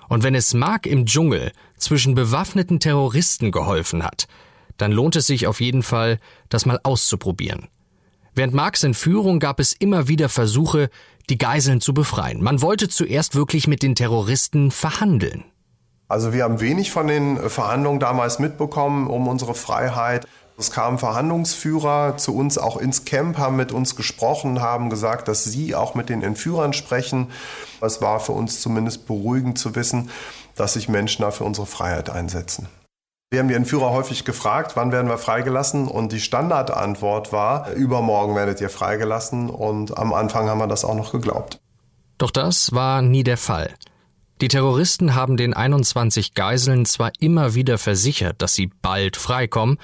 Und 0.07 0.23
wenn 0.23 0.35
es 0.35 0.53
Marc 0.53 0.85
im 0.85 1.05
Dschungel 1.05 1.51
zwischen 1.77 2.15
bewaffneten 2.15 2.79
Terroristen 2.79 3.51
geholfen 3.51 4.03
hat, 4.03 4.27
dann 4.77 4.91
lohnt 4.91 5.15
es 5.15 5.27
sich 5.27 5.47
auf 5.47 5.61
jeden 5.61 5.83
Fall, 5.83 6.19
das 6.49 6.65
mal 6.65 6.79
auszuprobieren. 6.83 7.69
Während 8.35 8.53
Marks 8.53 8.83
Entführung 8.83 9.39
gab 9.39 9.61
es 9.61 9.71
immer 9.71 10.09
wieder 10.09 10.27
Versuche, 10.27 10.89
die 11.29 11.37
Geiseln 11.37 11.79
zu 11.79 11.93
befreien. 11.93 12.43
Man 12.43 12.61
wollte 12.61 12.89
zuerst 12.89 13.33
wirklich 13.33 13.67
mit 13.67 13.81
den 13.81 13.95
Terroristen 13.95 14.71
verhandeln. 14.71 15.45
Also 16.09 16.33
wir 16.33 16.43
haben 16.43 16.59
wenig 16.59 16.91
von 16.91 17.07
den 17.07 17.37
Verhandlungen 17.49 18.01
damals 18.01 18.39
mitbekommen 18.39 19.07
um 19.07 19.29
unsere 19.29 19.55
Freiheit. 19.55 20.27
Es 20.57 20.69
kamen 20.69 20.97
Verhandlungsführer 20.97 22.17
zu 22.17 22.35
uns 22.35 22.57
auch 22.57 22.75
ins 22.75 23.05
Camp, 23.05 23.37
haben 23.37 23.55
mit 23.55 23.71
uns 23.71 23.95
gesprochen, 23.95 24.61
haben 24.61 24.89
gesagt, 24.89 25.29
dass 25.29 25.45
sie 25.45 25.73
auch 25.73 25.95
mit 25.95 26.09
den 26.09 26.21
Entführern 26.21 26.73
sprechen. 26.73 27.31
Es 27.79 28.01
war 28.01 28.19
für 28.19 28.33
uns 28.33 28.59
zumindest 28.59 29.07
beruhigend 29.07 29.57
zu 29.57 29.75
wissen, 29.75 30.09
dass 30.55 30.73
sich 30.73 30.89
Menschen 30.89 31.21
da 31.21 31.31
für 31.31 31.45
unsere 31.45 31.67
Freiheit 31.67 32.09
einsetzen. 32.09 32.67
Wir 33.35 33.41
haben 33.41 33.49
die 33.49 33.55
Entführer 33.55 33.91
häufig 33.91 34.23
gefragt, 34.23 34.77
wann 34.77 34.93
werden 34.93 35.09
wir 35.09 35.17
freigelassen? 35.17 35.89
Und 35.89 36.13
die 36.13 36.21
Standardantwort 36.21 37.33
war, 37.33 37.69
übermorgen 37.73 38.33
werdet 38.33 38.61
ihr 38.61 38.69
freigelassen. 38.69 39.49
Und 39.49 39.97
am 39.97 40.13
Anfang 40.13 40.47
haben 40.47 40.59
wir 40.59 40.67
das 40.67 40.85
auch 40.85 40.95
noch 40.95 41.11
geglaubt. 41.11 41.59
Doch 42.17 42.31
das 42.31 42.71
war 42.71 43.01
nie 43.01 43.23
der 43.23 43.35
Fall. 43.35 43.73
Die 44.39 44.47
Terroristen 44.47 45.15
haben 45.15 45.35
den 45.35 45.53
21 45.53 46.33
Geiseln 46.33 46.85
zwar 46.85 47.11
immer 47.19 47.55
wieder 47.55 47.77
versichert, 47.77 48.41
dass 48.41 48.53
sie 48.53 48.71
bald 48.81 49.17
freikommen, 49.17 49.79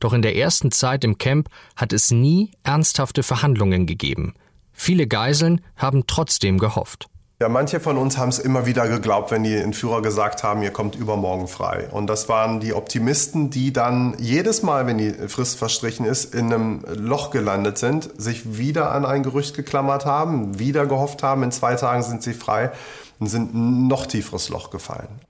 doch 0.00 0.12
in 0.12 0.22
der 0.22 0.34
ersten 0.34 0.72
Zeit 0.72 1.04
im 1.04 1.16
Camp 1.16 1.48
hat 1.76 1.92
es 1.92 2.10
nie 2.10 2.50
ernsthafte 2.64 3.22
Verhandlungen 3.22 3.86
gegeben. 3.86 4.34
Viele 4.72 5.06
Geiseln 5.06 5.60
haben 5.76 6.08
trotzdem 6.08 6.58
gehofft. 6.58 7.06
Ja, 7.38 7.50
manche 7.50 7.80
von 7.80 7.98
uns 7.98 8.16
haben 8.16 8.30
es 8.30 8.38
immer 8.38 8.64
wieder 8.64 8.88
geglaubt, 8.88 9.30
wenn 9.30 9.44
die 9.44 9.54
Entführer 9.54 10.00
gesagt 10.00 10.42
haben, 10.42 10.62
ihr 10.62 10.70
kommt 10.70 10.94
übermorgen 10.94 11.48
frei. 11.48 11.86
Und 11.90 12.06
das 12.06 12.30
waren 12.30 12.60
die 12.60 12.72
Optimisten, 12.72 13.50
die 13.50 13.74
dann 13.74 14.16
jedes 14.18 14.62
Mal, 14.62 14.86
wenn 14.86 14.96
die 14.96 15.12
Frist 15.12 15.58
verstrichen 15.58 16.06
ist, 16.06 16.34
in 16.34 16.50
einem 16.50 16.82
Loch 16.88 17.30
gelandet 17.30 17.76
sind, 17.76 18.08
sich 18.16 18.56
wieder 18.56 18.90
an 18.90 19.04
ein 19.04 19.22
Gerücht 19.22 19.54
geklammert 19.54 20.06
haben, 20.06 20.58
wieder 20.58 20.86
gehofft 20.86 21.22
haben, 21.22 21.42
in 21.42 21.52
zwei 21.52 21.74
Tagen 21.74 22.02
sind 22.02 22.22
sie 22.22 22.32
frei 22.32 22.72
und 23.18 23.26
sind 23.26 23.54
ein 23.54 23.86
noch 23.86 24.06
tieferes 24.06 24.48
Loch 24.48 24.70
gefallen. 24.70 25.20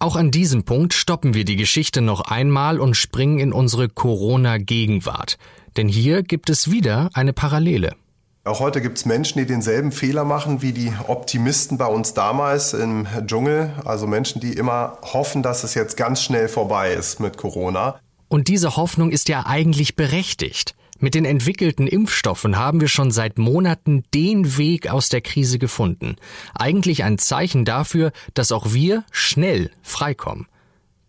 Auch 0.00 0.16
an 0.16 0.32
diesem 0.32 0.64
Punkt 0.64 0.94
stoppen 0.94 1.32
wir 1.32 1.44
die 1.44 1.54
Geschichte 1.54 2.00
noch 2.00 2.22
einmal 2.22 2.80
und 2.80 2.96
springen 2.96 3.38
in 3.38 3.52
unsere 3.52 3.88
Corona-Gegenwart. 3.88 5.38
Denn 5.76 5.86
hier 5.86 6.24
gibt 6.24 6.50
es 6.50 6.72
wieder 6.72 7.10
eine 7.14 7.32
Parallele. 7.32 7.92
Auch 8.44 8.58
heute 8.58 8.82
gibt 8.82 8.98
es 8.98 9.04
Menschen, 9.04 9.38
die 9.38 9.46
denselben 9.46 9.92
Fehler 9.92 10.24
machen 10.24 10.62
wie 10.62 10.72
die 10.72 10.92
Optimisten 11.06 11.78
bei 11.78 11.86
uns 11.86 12.12
damals 12.12 12.74
im 12.74 13.06
Dschungel. 13.24 13.72
Also 13.84 14.08
Menschen, 14.08 14.40
die 14.40 14.54
immer 14.54 14.98
hoffen, 15.02 15.44
dass 15.44 15.62
es 15.62 15.74
jetzt 15.74 15.96
ganz 15.96 16.22
schnell 16.22 16.48
vorbei 16.48 16.92
ist 16.92 17.20
mit 17.20 17.36
Corona. 17.36 18.00
Und 18.26 18.48
diese 18.48 18.76
Hoffnung 18.76 19.10
ist 19.12 19.28
ja 19.28 19.46
eigentlich 19.46 19.94
berechtigt. 19.94 20.74
Mit 20.98 21.14
den 21.14 21.24
entwickelten 21.24 21.86
Impfstoffen 21.86 22.56
haben 22.56 22.80
wir 22.80 22.88
schon 22.88 23.12
seit 23.12 23.38
Monaten 23.38 24.02
den 24.12 24.56
Weg 24.56 24.90
aus 24.90 25.08
der 25.08 25.20
Krise 25.20 25.60
gefunden. 25.60 26.16
Eigentlich 26.52 27.04
ein 27.04 27.18
Zeichen 27.18 27.64
dafür, 27.64 28.10
dass 28.34 28.50
auch 28.50 28.72
wir 28.72 29.04
schnell 29.12 29.70
freikommen. 29.82 30.48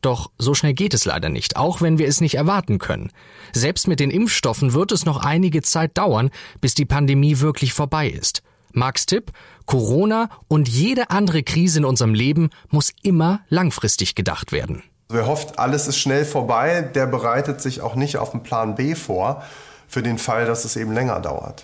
Doch 0.04 0.32
so 0.38 0.54
schnell 0.54 0.74
geht 0.74 0.94
es 0.94 1.06
leider 1.06 1.30
nicht, 1.30 1.56
auch 1.56 1.82
wenn 1.82 1.98
wir 1.98 2.08
es 2.10 2.20
nicht 2.20 2.36
erwarten 2.36 2.78
können. 2.78 3.10
Selbst 3.54 3.88
mit 3.88 4.02
den 4.02 4.12
Impfstoffen 4.12 4.74
wird 4.74 4.92
es 4.92 5.06
noch 5.06 5.24
einige 5.24 5.62
Zeit 5.62 5.98
dauern, 5.98 6.30
bis 6.60 6.76
die 6.76 6.86
Pandemie 6.86 7.40
wirklich 7.40 7.74
vorbei 7.74 8.10
ist. 8.10 8.44
Marks 8.74 9.06
Tipp, 9.06 9.32
Corona 9.66 10.30
und 10.50 10.68
jede 10.68 11.10
andere 11.10 11.42
Krise 11.42 11.80
in 11.80 11.86
unserem 11.86 12.14
Leben 12.14 12.50
muss 12.70 12.92
immer 13.02 13.40
langfristig 13.48 14.14
gedacht 14.14 14.52
werden. 14.52 14.84
Wer 15.08 15.26
hofft, 15.26 15.58
alles 15.58 15.88
ist 15.88 15.98
schnell 15.98 16.26
vorbei, 16.26 16.82
der 16.82 17.08
bereitet 17.08 17.62
sich 17.62 17.80
auch 17.80 17.96
nicht 17.96 18.18
auf 18.18 18.32
den 18.32 18.44
Plan 18.44 18.76
B 18.76 18.96
vor, 18.96 19.44
für 19.88 20.04
den 20.04 20.18
Fall, 20.18 20.46
dass 20.46 20.66
es 20.66 20.76
eben 20.76 20.92
länger 20.92 21.22
dauert. 21.22 21.64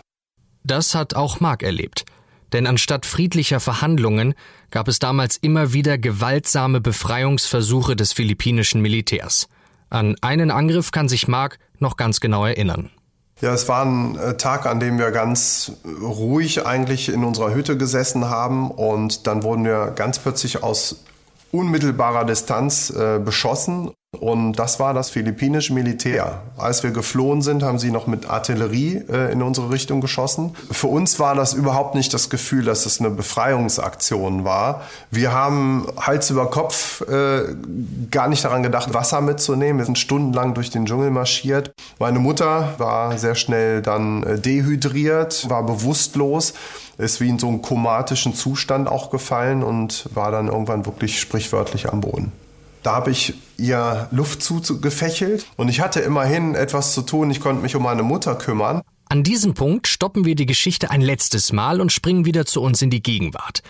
Das 0.63 0.95
hat 0.95 1.13
auch 1.13 1.41
Mark 1.41 1.61
erlebt. 1.63 2.05
Denn 2.53 2.67
anstatt 2.67 3.05
friedlicher 3.05 3.59
Verhandlungen 3.59 4.33
gab 4.71 4.87
es 4.87 4.99
damals 4.99 5.37
immer 5.37 5.73
wieder 5.73 5.97
gewaltsame 5.97 6.81
Befreiungsversuche 6.81 7.95
des 7.95 8.13
philippinischen 8.13 8.81
Militärs. 8.81 9.47
An 9.89 10.15
einen 10.21 10.51
Angriff 10.51 10.91
kann 10.91 11.09
sich 11.09 11.27
Mark 11.27 11.59
noch 11.79 11.97
ganz 11.97 12.19
genau 12.19 12.45
erinnern. 12.45 12.91
Ja, 13.41 13.53
es 13.53 13.69
war 13.69 13.85
ein 13.85 14.17
äh, 14.17 14.35
Tag, 14.35 14.65
an 14.65 14.79
dem 14.79 14.99
wir 14.99 15.11
ganz 15.11 15.71
ruhig 15.85 16.65
eigentlich 16.65 17.09
in 17.09 17.23
unserer 17.23 17.53
Hütte 17.53 17.77
gesessen 17.77 18.29
haben 18.29 18.69
und 18.69 19.27
dann 19.27 19.43
wurden 19.43 19.63
wir 19.63 19.93
ganz 19.95 20.19
plötzlich 20.19 20.61
aus 20.61 21.05
unmittelbarer 21.51 22.25
Distanz 22.25 22.89
äh, 22.89 23.19
beschossen 23.19 23.91
und 24.19 24.53
das 24.53 24.79
war 24.79 24.93
das 24.93 25.09
philippinische 25.09 25.73
Militär. 25.73 26.41
Als 26.57 26.83
wir 26.83 26.91
geflohen 26.91 27.41
sind, 27.41 27.63
haben 27.63 27.79
sie 27.79 27.89
noch 27.89 28.05
mit 28.05 28.29
Artillerie 28.29 29.01
äh, 29.09 29.31
in 29.31 29.41
unsere 29.41 29.71
Richtung 29.71 30.01
geschossen. 30.01 30.55
Für 30.71 30.87
uns 30.87 31.19
war 31.19 31.35
das 31.35 31.53
überhaupt 31.53 31.95
nicht 31.95 32.13
das 32.13 32.29
Gefühl, 32.29 32.65
dass 32.65 32.85
es 32.85 32.99
eine 32.99 33.09
Befreiungsaktion 33.09 34.43
war. 34.43 34.81
Wir 35.09 35.31
haben 35.31 35.87
Hals 35.97 36.29
über 36.29 36.49
Kopf 36.49 37.01
äh, 37.01 37.43
gar 38.11 38.27
nicht 38.27 38.43
daran 38.43 38.61
gedacht, 38.61 38.93
Wasser 38.93 39.21
mitzunehmen. 39.21 39.77
Wir 39.77 39.85
sind 39.85 39.97
stundenlang 39.97 40.53
durch 40.53 40.69
den 40.69 40.85
Dschungel 40.85 41.11
marschiert. 41.11 41.71
Meine 41.97 42.19
Mutter 42.19 42.73
war 42.77 43.17
sehr 43.17 43.35
schnell 43.35 43.81
dann 43.81 44.23
äh, 44.23 44.37
dehydriert, 44.37 45.49
war 45.49 45.63
bewusstlos 45.63 46.53
ist 46.97 47.21
wie 47.21 47.29
in 47.29 47.39
so 47.39 47.47
einen 47.47 47.61
komatischen 47.61 48.35
Zustand 48.35 48.89
auch 48.89 49.09
gefallen 49.09 49.63
und 49.63 50.13
war 50.13 50.31
dann 50.31 50.47
irgendwann 50.47 50.85
wirklich 50.85 51.17
sprichwörtlich 51.21 51.87
am 51.87 52.01
Boden. 52.01 52.33
Da 52.83 52.95
habe 52.95 53.11
ich 53.11 53.33
ihr 53.57 54.07
Luft 54.11 54.41
zugefächelt 54.41 55.45
und 55.57 55.69
ich 55.69 55.81
hatte 55.81 55.99
immerhin 55.99 56.55
etwas 56.55 56.93
zu 56.93 57.01
tun. 57.01 57.29
Ich 57.31 57.41
konnte 57.41 57.61
mich 57.61 57.75
um 57.75 57.83
meine 57.83 58.03
Mutter 58.03 58.35
kümmern. 58.35 58.81
An 59.09 59.23
diesem 59.23 59.53
Punkt 59.53 59.87
stoppen 59.87 60.23
wir 60.25 60.35
die 60.35 60.45
Geschichte 60.45 60.91
ein 60.91 61.01
letztes 61.01 61.51
Mal 61.51 61.81
und 61.81 61.91
springen 61.91 62.25
wieder 62.25 62.45
zu 62.45 62.61
uns 62.61 62.81
in 62.81 62.89
die 62.89 63.01
Gegenwart. 63.01 63.63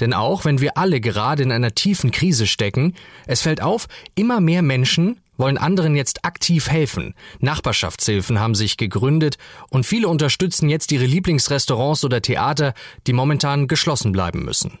Denn 0.00 0.12
auch 0.12 0.44
wenn 0.44 0.60
wir 0.60 0.76
alle 0.76 1.00
gerade 1.00 1.42
in 1.42 1.52
einer 1.52 1.74
tiefen 1.74 2.10
Krise 2.10 2.46
stecken, 2.46 2.94
es 3.26 3.42
fällt 3.42 3.62
auf, 3.62 3.88
immer 4.14 4.40
mehr 4.40 4.62
Menschen 4.62 5.20
wollen 5.38 5.58
anderen 5.58 5.96
jetzt 5.96 6.24
aktiv 6.24 6.70
helfen. 6.70 7.14
Nachbarschaftshilfen 7.40 8.40
haben 8.40 8.54
sich 8.54 8.76
gegründet 8.76 9.36
und 9.68 9.84
viele 9.84 10.08
unterstützen 10.08 10.68
jetzt 10.68 10.92
ihre 10.92 11.04
Lieblingsrestaurants 11.04 12.04
oder 12.04 12.22
Theater, 12.22 12.74
die 13.06 13.12
momentan 13.12 13.68
geschlossen 13.68 14.12
bleiben 14.12 14.44
müssen. 14.44 14.78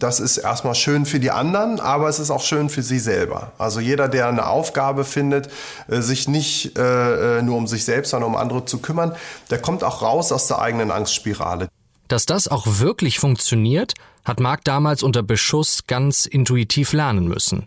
Das 0.00 0.18
ist 0.18 0.38
erstmal 0.38 0.74
schön 0.74 1.04
für 1.04 1.20
die 1.20 1.30
anderen, 1.30 1.78
aber 1.78 2.08
es 2.08 2.18
ist 2.18 2.30
auch 2.30 2.40
schön 2.40 2.70
für 2.70 2.82
sie 2.82 2.98
selber. 2.98 3.52
Also 3.58 3.80
jeder, 3.80 4.08
der 4.08 4.28
eine 4.28 4.46
Aufgabe 4.46 5.04
findet, 5.04 5.50
äh, 5.88 6.00
sich 6.00 6.26
nicht 6.26 6.78
äh, 6.78 7.38
äh, 7.38 7.42
nur 7.42 7.58
um 7.58 7.66
sich 7.66 7.84
selbst, 7.84 8.10
sondern 8.10 8.30
um 8.30 8.36
andere 8.36 8.64
zu 8.64 8.78
kümmern, 8.78 9.14
der 9.50 9.60
kommt 9.60 9.84
auch 9.84 10.00
raus 10.00 10.32
aus 10.32 10.46
der 10.46 10.58
eigenen 10.58 10.90
Angstspirale. 10.90 11.68
Dass 12.08 12.24
das 12.24 12.48
auch 12.48 12.66
wirklich 12.66 13.18
funktioniert, 13.18 13.92
hat 14.24 14.40
Marc 14.40 14.64
damals 14.64 15.02
unter 15.02 15.22
Beschuss 15.22 15.86
ganz 15.86 16.24
intuitiv 16.24 16.94
lernen 16.94 17.28
müssen. 17.28 17.66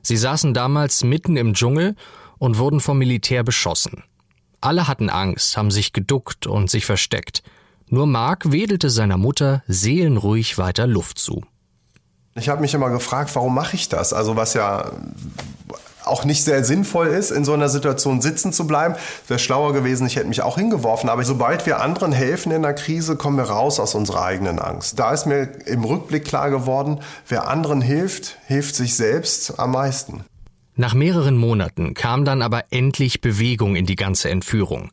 Sie 0.00 0.16
saßen 0.16 0.54
damals 0.54 1.04
mitten 1.04 1.36
im 1.36 1.52
Dschungel 1.52 1.96
und 2.38 2.56
wurden 2.56 2.80
vom 2.80 2.96
Militär 2.96 3.42
beschossen. 3.44 4.04
Alle 4.62 4.88
hatten 4.88 5.10
Angst, 5.10 5.58
haben 5.58 5.70
sich 5.70 5.92
geduckt 5.92 6.46
und 6.46 6.70
sich 6.70 6.86
versteckt. 6.86 7.42
Nur 7.88 8.06
Mark 8.06 8.50
wedelte 8.50 8.88
seiner 8.88 9.18
Mutter 9.18 9.62
seelenruhig 9.68 10.56
weiter 10.56 10.86
Luft 10.86 11.18
zu. 11.18 11.42
Ich 12.36 12.48
habe 12.48 12.60
mich 12.60 12.74
immer 12.74 12.90
gefragt, 12.90 13.30
warum 13.34 13.54
mache 13.54 13.76
ich 13.76 13.88
das? 13.88 14.12
Also 14.12 14.36
was 14.36 14.54
ja 14.54 14.90
auch 16.04 16.24
nicht 16.24 16.44
sehr 16.44 16.64
sinnvoll 16.64 17.06
ist, 17.06 17.30
in 17.30 17.44
so 17.44 17.52
einer 17.52 17.68
Situation 17.68 18.20
sitzen 18.20 18.52
zu 18.52 18.66
bleiben. 18.66 18.94
Wäre 19.28 19.38
schlauer 19.38 19.72
gewesen, 19.72 20.06
ich 20.06 20.16
hätte 20.16 20.26
mich 20.26 20.42
auch 20.42 20.58
hingeworfen. 20.58 21.08
Aber 21.08 21.24
sobald 21.24 21.64
wir 21.66 21.80
anderen 21.80 22.12
helfen 22.12 22.52
in 22.52 22.62
der 22.62 22.74
Krise, 22.74 23.16
kommen 23.16 23.36
wir 23.36 23.44
raus 23.44 23.80
aus 23.80 23.94
unserer 23.94 24.24
eigenen 24.24 24.58
Angst. 24.58 24.98
Da 24.98 25.12
ist 25.12 25.26
mir 25.26 25.48
im 25.66 25.84
Rückblick 25.84 26.24
klar 26.24 26.50
geworden, 26.50 27.00
wer 27.28 27.48
anderen 27.48 27.80
hilft, 27.80 28.36
hilft 28.46 28.74
sich 28.74 28.96
selbst 28.96 29.58
am 29.58 29.72
meisten. 29.72 30.24
Nach 30.76 30.94
mehreren 30.94 31.36
Monaten 31.36 31.94
kam 31.94 32.24
dann 32.24 32.42
aber 32.42 32.64
endlich 32.70 33.20
Bewegung 33.20 33.76
in 33.76 33.86
die 33.86 33.96
ganze 33.96 34.28
Entführung. 34.28 34.90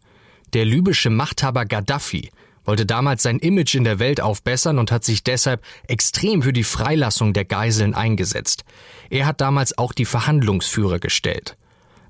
Der 0.53 0.65
libysche 0.65 1.09
Machthaber 1.09 1.65
Gaddafi 1.65 2.29
wollte 2.65 2.85
damals 2.85 3.23
sein 3.23 3.39
Image 3.39 3.75
in 3.75 3.83
der 3.83 3.99
Welt 3.99 4.21
aufbessern 4.21 4.79
und 4.79 4.91
hat 4.91 5.03
sich 5.03 5.23
deshalb 5.23 5.61
extrem 5.87 6.41
für 6.41 6.53
die 6.53 6.63
Freilassung 6.63 7.33
der 7.33 7.45
Geiseln 7.45 7.93
eingesetzt. 7.93 8.63
Er 9.09 9.25
hat 9.25 9.41
damals 9.41 9.77
auch 9.77 9.93
die 9.93 10.05
Verhandlungsführer 10.05 10.99
gestellt. 10.99 11.57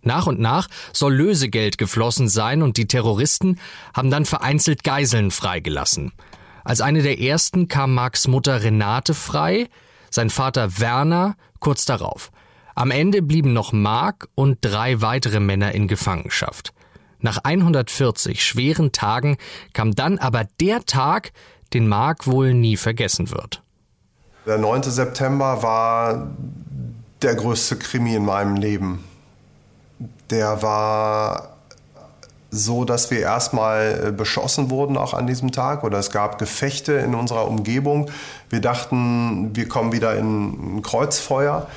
Nach 0.04 0.26
und 0.28 0.40
nach 0.40 0.68
soll 0.94 1.14
Lösegeld 1.14 1.78
geflossen 1.78 2.28
sein 2.28 2.64
und 2.64 2.78
die 2.78 2.88
Terroristen 2.88 3.60
haben 3.94 4.10
dann 4.10 4.26
vereinzelt 4.26 4.84
Geiseln 4.84 5.32
freigelassen. 5.32 6.12
Als 6.64 6.82
eine 6.82 7.02
der 7.02 7.20
ersten 7.20 7.68
kam 7.68 7.94
Marks 7.94 8.28
Mutter 8.28 8.64
Renate 8.64 9.14
frei, 9.14 9.70
sein 10.10 10.30
Vater 10.30 10.80
Werner 10.80 11.36
kurz 11.60 11.86
darauf. 11.86 12.32
Am 12.76 12.92
Ende 12.92 13.22
blieben 13.22 13.54
noch 13.54 13.74
Mark 13.74 14.30
und 14.36 14.60
drei 14.62 15.02
weitere 15.02 15.40
Männer 15.40 15.74
in 15.74 15.88
Gefangenschaft. 15.88 16.74
Nach 17.22 17.40
140 17.44 18.44
schweren 18.44 18.92
Tagen 18.92 19.38
kam 19.74 19.96
dann 19.96 20.18
aber 20.18 20.46
der 20.60 20.86
Tag, 20.86 21.32
den 21.74 21.88
Mark 21.88 22.28
wohl 22.28 22.54
nie 22.54 22.78
vergessen 22.78 23.32
wird. 23.32 23.62
Der 24.46 24.58
9. 24.58 24.84
September 24.84 25.62
war 25.62 26.32
der 27.22 27.36
größte 27.36 27.78
Krimi 27.78 28.16
in 28.16 28.26
meinem 28.26 28.56
Leben. 28.56 29.04
Der 30.30 30.64
war 30.64 31.58
so, 32.50 32.84
dass 32.84 33.12
wir 33.12 33.20
erstmal 33.20 34.08
äh, 34.08 34.12
beschossen 34.12 34.70
wurden 34.70 34.98
auch 34.98 35.14
an 35.14 35.26
diesem 35.26 35.52
Tag 35.52 35.86
oder 35.86 36.00
es 36.00 36.12
gab 36.12 36.38
Gefechte 36.38 36.94
in 36.94 37.16
unserer 37.16 37.48
Umgebung. 37.48 38.12
Wir 38.50 38.60
dachten, 38.60 39.56
wir 39.56 39.70
kommen 39.70 39.94
wieder 39.94 40.18
in 40.18 40.78
ein 40.78 40.82
Kreuzfeuer. 40.82 41.68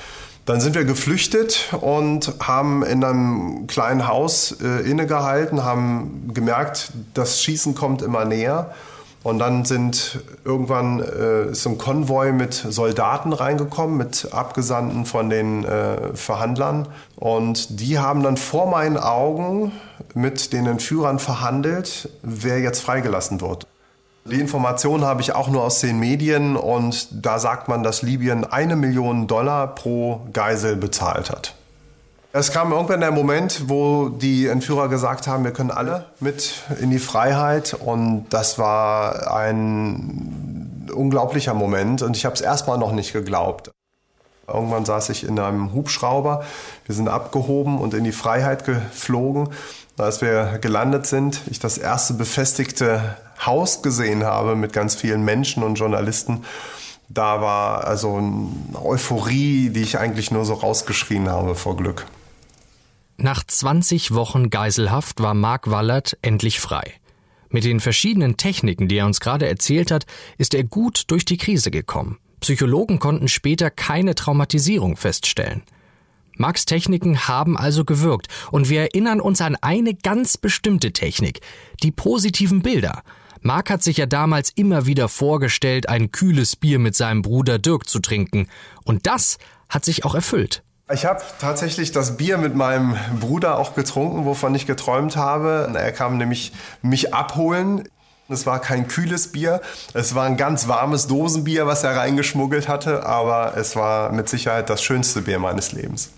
Dann 0.46 0.60
sind 0.60 0.74
wir 0.74 0.84
geflüchtet 0.84 1.72
und 1.80 2.34
haben 2.40 2.82
in 2.82 3.02
einem 3.02 3.66
kleinen 3.66 4.06
Haus 4.06 4.52
äh, 4.60 4.88
innegehalten, 4.88 5.64
haben 5.64 6.30
gemerkt, 6.34 6.92
das 7.14 7.42
Schießen 7.42 7.74
kommt 7.74 8.02
immer 8.02 8.26
näher 8.26 8.74
Und 9.24 9.38
dann 9.38 9.64
sind 9.64 10.22
irgendwann 10.44 11.00
äh, 11.00 11.52
ist 11.52 11.66
ein 11.66 11.78
Konvoi 11.78 12.32
mit 12.32 12.52
Soldaten 12.52 13.32
reingekommen, 13.32 13.96
mit 13.96 14.28
Abgesandten 14.32 15.06
von 15.06 15.30
den 15.30 15.64
äh, 15.64 16.14
Verhandlern. 16.14 16.88
Und 17.16 17.80
die 17.80 17.98
haben 17.98 18.22
dann 18.22 18.36
vor 18.36 18.68
meinen 18.68 18.98
Augen 18.98 19.72
mit 20.12 20.52
den 20.52 20.66
Entführern 20.66 21.18
verhandelt, 21.18 22.10
wer 22.22 22.60
jetzt 22.60 22.82
freigelassen 22.82 23.40
wird. 23.40 23.66
Die 24.26 24.40
Information 24.40 25.04
habe 25.04 25.20
ich 25.20 25.34
auch 25.34 25.48
nur 25.48 25.62
aus 25.62 25.80
den 25.80 25.98
Medien 25.98 26.56
und 26.56 27.08
da 27.10 27.38
sagt 27.38 27.68
man, 27.68 27.82
dass 27.82 28.00
Libyen 28.00 28.44
eine 28.44 28.74
Million 28.74 29.26
Dollar 29.26 29.74
pro 29.74 30.22
Geisel 30.32 30.76
bezahlt 30.76 31.30
hat. 31.30 31.54
Es 32.32 32.50
kam 32.50 32.72
irgendwann 32.72 33.00
der 33.00 33.12
Moment, 33.12 33.68
wo 33.68 34.08
die 34.08 34.46
Entführer 34.46 34.88
gesagt 34.88 35.26
haben, 35.26 35.44
wir 35.44 35.52
können 35.52 35.70
alle 35.70 36.06
mit 36.20 36.64
in 36.80 36.90
die 36.90 36.98
Freiheit. 36.98 37.74
Und 37.74 38.26
das 38.30 38.58
war 38.58 39.36
ein 39.36 40.90
unglaublicher 40.92 41.54
Moment. 41.54 42.02
Und 42.02 42.16
ich 42.16 42.24
habe 42.24 42.34
es 42.34 42.40
erstmal 42.40 42.78
noch 42.78 42.92
nicht 42.92 43.12
geglaubt. 43.12 43.70
Irgendwann 44.48 44.84
saß 44.84 45.10
ich 45.10 45.26
in 45.26 45.38
einem 45.38 45.74
Hubschrauber. 45.74 46.44
Wir 46.86 46.94
sind 46.94 47.08
abgehoben 47.08 47.78
und 47.78 47.94
in 47.94 48.04
die 48.04 48.12
Freiheit 48.12 48.64
geflogen. 48.64 49.50
Als 49.96 50.20
wir 50.20 50.58
gelandet 50.60 51.06
sind, 51.06 51.42
ich 51.50 51.60
das 51.60 51.78
erste 51.78 52.14
befestigte 52.14 53.16
Haus 53.44 53.82
gesehen 53.82 54.24
habe 54.24 54.56
mit 54.56 54.72
ganz 54.72 54.96
vielen 54.96 55.24
Menschen 55.24 55.62
und 55.62 55.76
Journalisten, 55.76 56.44
da 57.08 57.40
war 57.40 57.84
also 57.84 58.16
eine 58.16 58.82
Euphorie, 58.82 59.70
die 59.70 59.82
ich 59.82 59.98
eigentlich 59.98 60.30
nur 60.30 60.44
so 60.44 60.54
rausgeschrien 60.54 61.28
habe 61.28 61.54
vor 61.54 61.76
Glück. 61.76 62.06
Nach 63.16 63.44
20 63.44 64.14
Wochen 64.14 64.50
Geiselhaft 64.50 65.22
war 65.22 65.34
Mark 65.34 65.70
Wallert 65.70 66.18
endlich 66.22 66.58
frei. 66.58 66.94
Mit 67.48 67.62
den 67.62 67.78
verschiedenen 67.78 68.36
Techniken, 68.36 68.88
die 68.88 68.96
er 68.96 69.06
uns 69.06 69.20
gerade 69.20 69.46
erzählt 69.46 69.92
hat, 69.92 70.06
ist 70.38 70.54
er 70.54 70.64
gut 70.64 71.04
durch 71.12 71.24
die 71.24 71.36
Krise 71.36 71.70
gekommen. 71.70 72.18
Psychologen 72.40 72.98
konnten 72.98 73.28
später 73.28 73.70
keine 73.70 74.16
Traumatisierung 74.16 74.96
feststellen. 74.96 75.62
Marks 76.36 76.64
Techniken 76.64 77.28
haben 77.28 77.56
also 77.56 77.84
gewirkt 77.84 78.28
und 78.50 78.68
wir 78.68 78.80
erinnern 78.80 79.20
uns 79.20 79.40
an 79.40 79.56
eine 79.60 79.94
ganz 79.94 80.36
bestimmte 80.36 80.92
Technik, 80.92 81.40
die 81.82 81.90
positiven 81.90 82.62
Bilder. 82.62 83.02
Mark 83.40 83.68
hat 83.68 83.82
sich 83.82 83.98
ja 83.98 84.06
damals 84.06 84.50
immer 84.56 84.86
wieder 84.86 85.08
vorgestellt, 85.10 85.88
ein 85.88 86.10
kühles 86.12 86.56
Bier 86.56 86.78
mit 86.78 86.96
seinem 86.96 87.20
Bruder 87.20 87.58
Dirk 87.58 87.86
zu 87.86 87.98
trinken. 87.98 88.48
Und 88.84 89.06
das 89.06 89.36
hat 89.68 89.84
sich 89.84 90.06
auch 90.06 90.14
erfüllt. 90.14 90.62
Ich 90.90 91.04
habe 91.04 91.22
tatsächlich 91.40 91.92
das 91.92 92.16
Bier 92.16 92.38
mit 92.38 92.54
meinem 92.54 92.96
Bruder 93.20 93.58
auch 93.58 93.74
getrunken, 93.74 94.24
wovon 94.24 94.54
ich 94.54 94.66
geträumt 94.66 95.16
habe. 95.16 95.70
Er 95.74 95.92
kam 95.92 96.16
nämlich 96.16 96.52
mich 96.80 97.12
abholen. 97.12 97.86
Es 98.30 98.46
war 98.46 98.58
kein 98.60 98.88
kühles 98.88 99.32
Bier, 99.32 99.60
es 99.92 100.14
war 100.14 100.24
ein 100.24 100.38
ganz 100.38 100.66
warmes 100.66 101.06
Dosenbier, 101.06 101.66
was 101.66 101.84
er 101.84 101.94
reingeschmuggelt 101.94 102.68
hatte, 102.68 103.04
aber 103.04 103.54
es 103.58 103.76
war 103.76 104.12
mit 104.12 104.30
Sicherheit 104.30 104.70
das 104.70 104.82
schönste 104.82 105.20
Bier 105.20 105.38
meines 105.38 105.72
Lebens. 105.72 106.08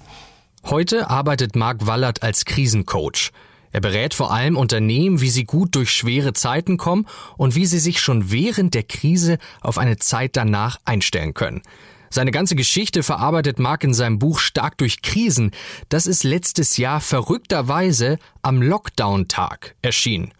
Heute 0.69 1.11
arbeitet 1.11 1.55
Marc 1.55 1.87
Wallert 1.87 2.25
als 2.25 2.45
Krisencoach. 2.45 3.31
Er 3.71 3.81
berät 3.81 4.15
vor 4.15 4.33
allem 4.33 4.57
Unternehmen, 4.57 5.21
wie 5.21 5.31
sie 5.31 5.45
gut 5.45 5.77
durch 5.77 5.93
schwere 5.93 6.33
Zeiten 6.33 6.77
kommen 6.77 7.07
und 7.37 7.55
wie 7.55 7.67
sie 7.67 7.79
sich 7.79 8.01
schon 8.01 8.33
während 8.33 8.75
der 8.75 8.83
Krise 8.83 9.39
auf 9.61 9.79
eine 9.79 9.99
Zeit 9.99 10.35
danach 10.35 10.79
einstellen 10.85 11.35
können. 11.35 11.63
Seine 12.11 12.33
ganze 12.33 12.57
Geschichte 12.57 13.05
verarbeitet 13.05 13.61
Mark 13.61 13.85
in 13.85 13.95
seinem 13.95 14.19
Buch 14.19 14.41
Stark 14.41 14.77
durch 14.79 15.03
Krisen. 15.03 15.53
Das 15.89 16.09
ist 16.09 16.25
letztes 16.25 16.79
Jahr 16.79 17.01
verrückterweise 17.01 18.19
am 18.43 18.61
Lockdown-Tag 18.61 19.77
erschienen. 19.83 20.33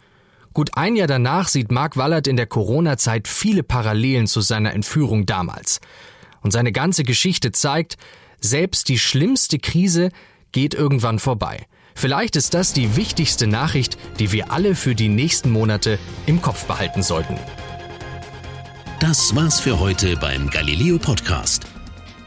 Gut 0.51 0.71
ein 0.73 0.97
Jahr 0.97 1.07
danach 1.07 1.47
sieht 1.47 1.71
Mark 1.71 1.95
Wallert 1.95 2.27
in 2.27 2.35
der 2.35 2.47
Corona-Zeit 2.47 3.29
viele 3.29 3.63
Parallelen 3.63 4.27
zu 4.27 4.41
seiner 4.41 4.73
Entführung 4.73 5.25
damals. 5.25 5.79
Und 6.41 6.51
seine 6.51 6.73
ganze 6.73 7.03
Geschichte 7.03 7.53
zeigt, 7.53 7.95
selbst 8.39 8.89
die 8.89 8.99
schlimmste 8.99 9.59
Krise 9.59 10.11
geht 10.51 10.73
irgendwann 10.73 11.19
vorbei. 11.19 11.65
Vielleicht 11.95 12.35
ist 12.35 12.53
das 12.53 12.73
die 12.73 12.95
wichtigste 12.95 13.47
Nachricht, 13.47 13.97
die 14.19 14.31
wir 14.31 14.51
alle 14.51 14.75
für 14.75 14.93
die 14.93 15.09
nächsten 15.09 15.49
Monate 15.49 15.97
im 16.27 16.41
Kopf 16.41 16.65
behalten 16.65 17.01
sollten. 17.01 17.37
Das 18.99 19.35
war's 19.35 19.59
für 19.59 19.79
heute 19.79 20.15
beim 20.17 20.49
Galileo 20.49 20.99
Podcast. 20.99 21.65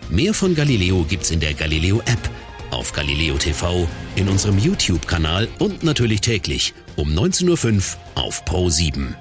Mehr 0.09 0.35
von 0.35 0.55
Galileo 0.55 1.05
gibt's 1.05 1.31
in 1.31 1.39
der 1.39 1.55
Galileo 1.55 2.01
App, 2.01 2.31
auf 2.71 2.93
Galileo 2.93 3.37
TV, 3.37 3.89
in 4.17 4.29
unserem 4.29 4.59
YouTube-Kanal 4.59 5.49
und 5.61 5.85
natürlich 5.85 6.21
täglich 6.21 6.75
um 6.97 7.11
19.05 7.11 7.97
Uhr 8.17 8.23
auf 8.23 8.45
Pro 8.45 8.69
7. 8.69 9.17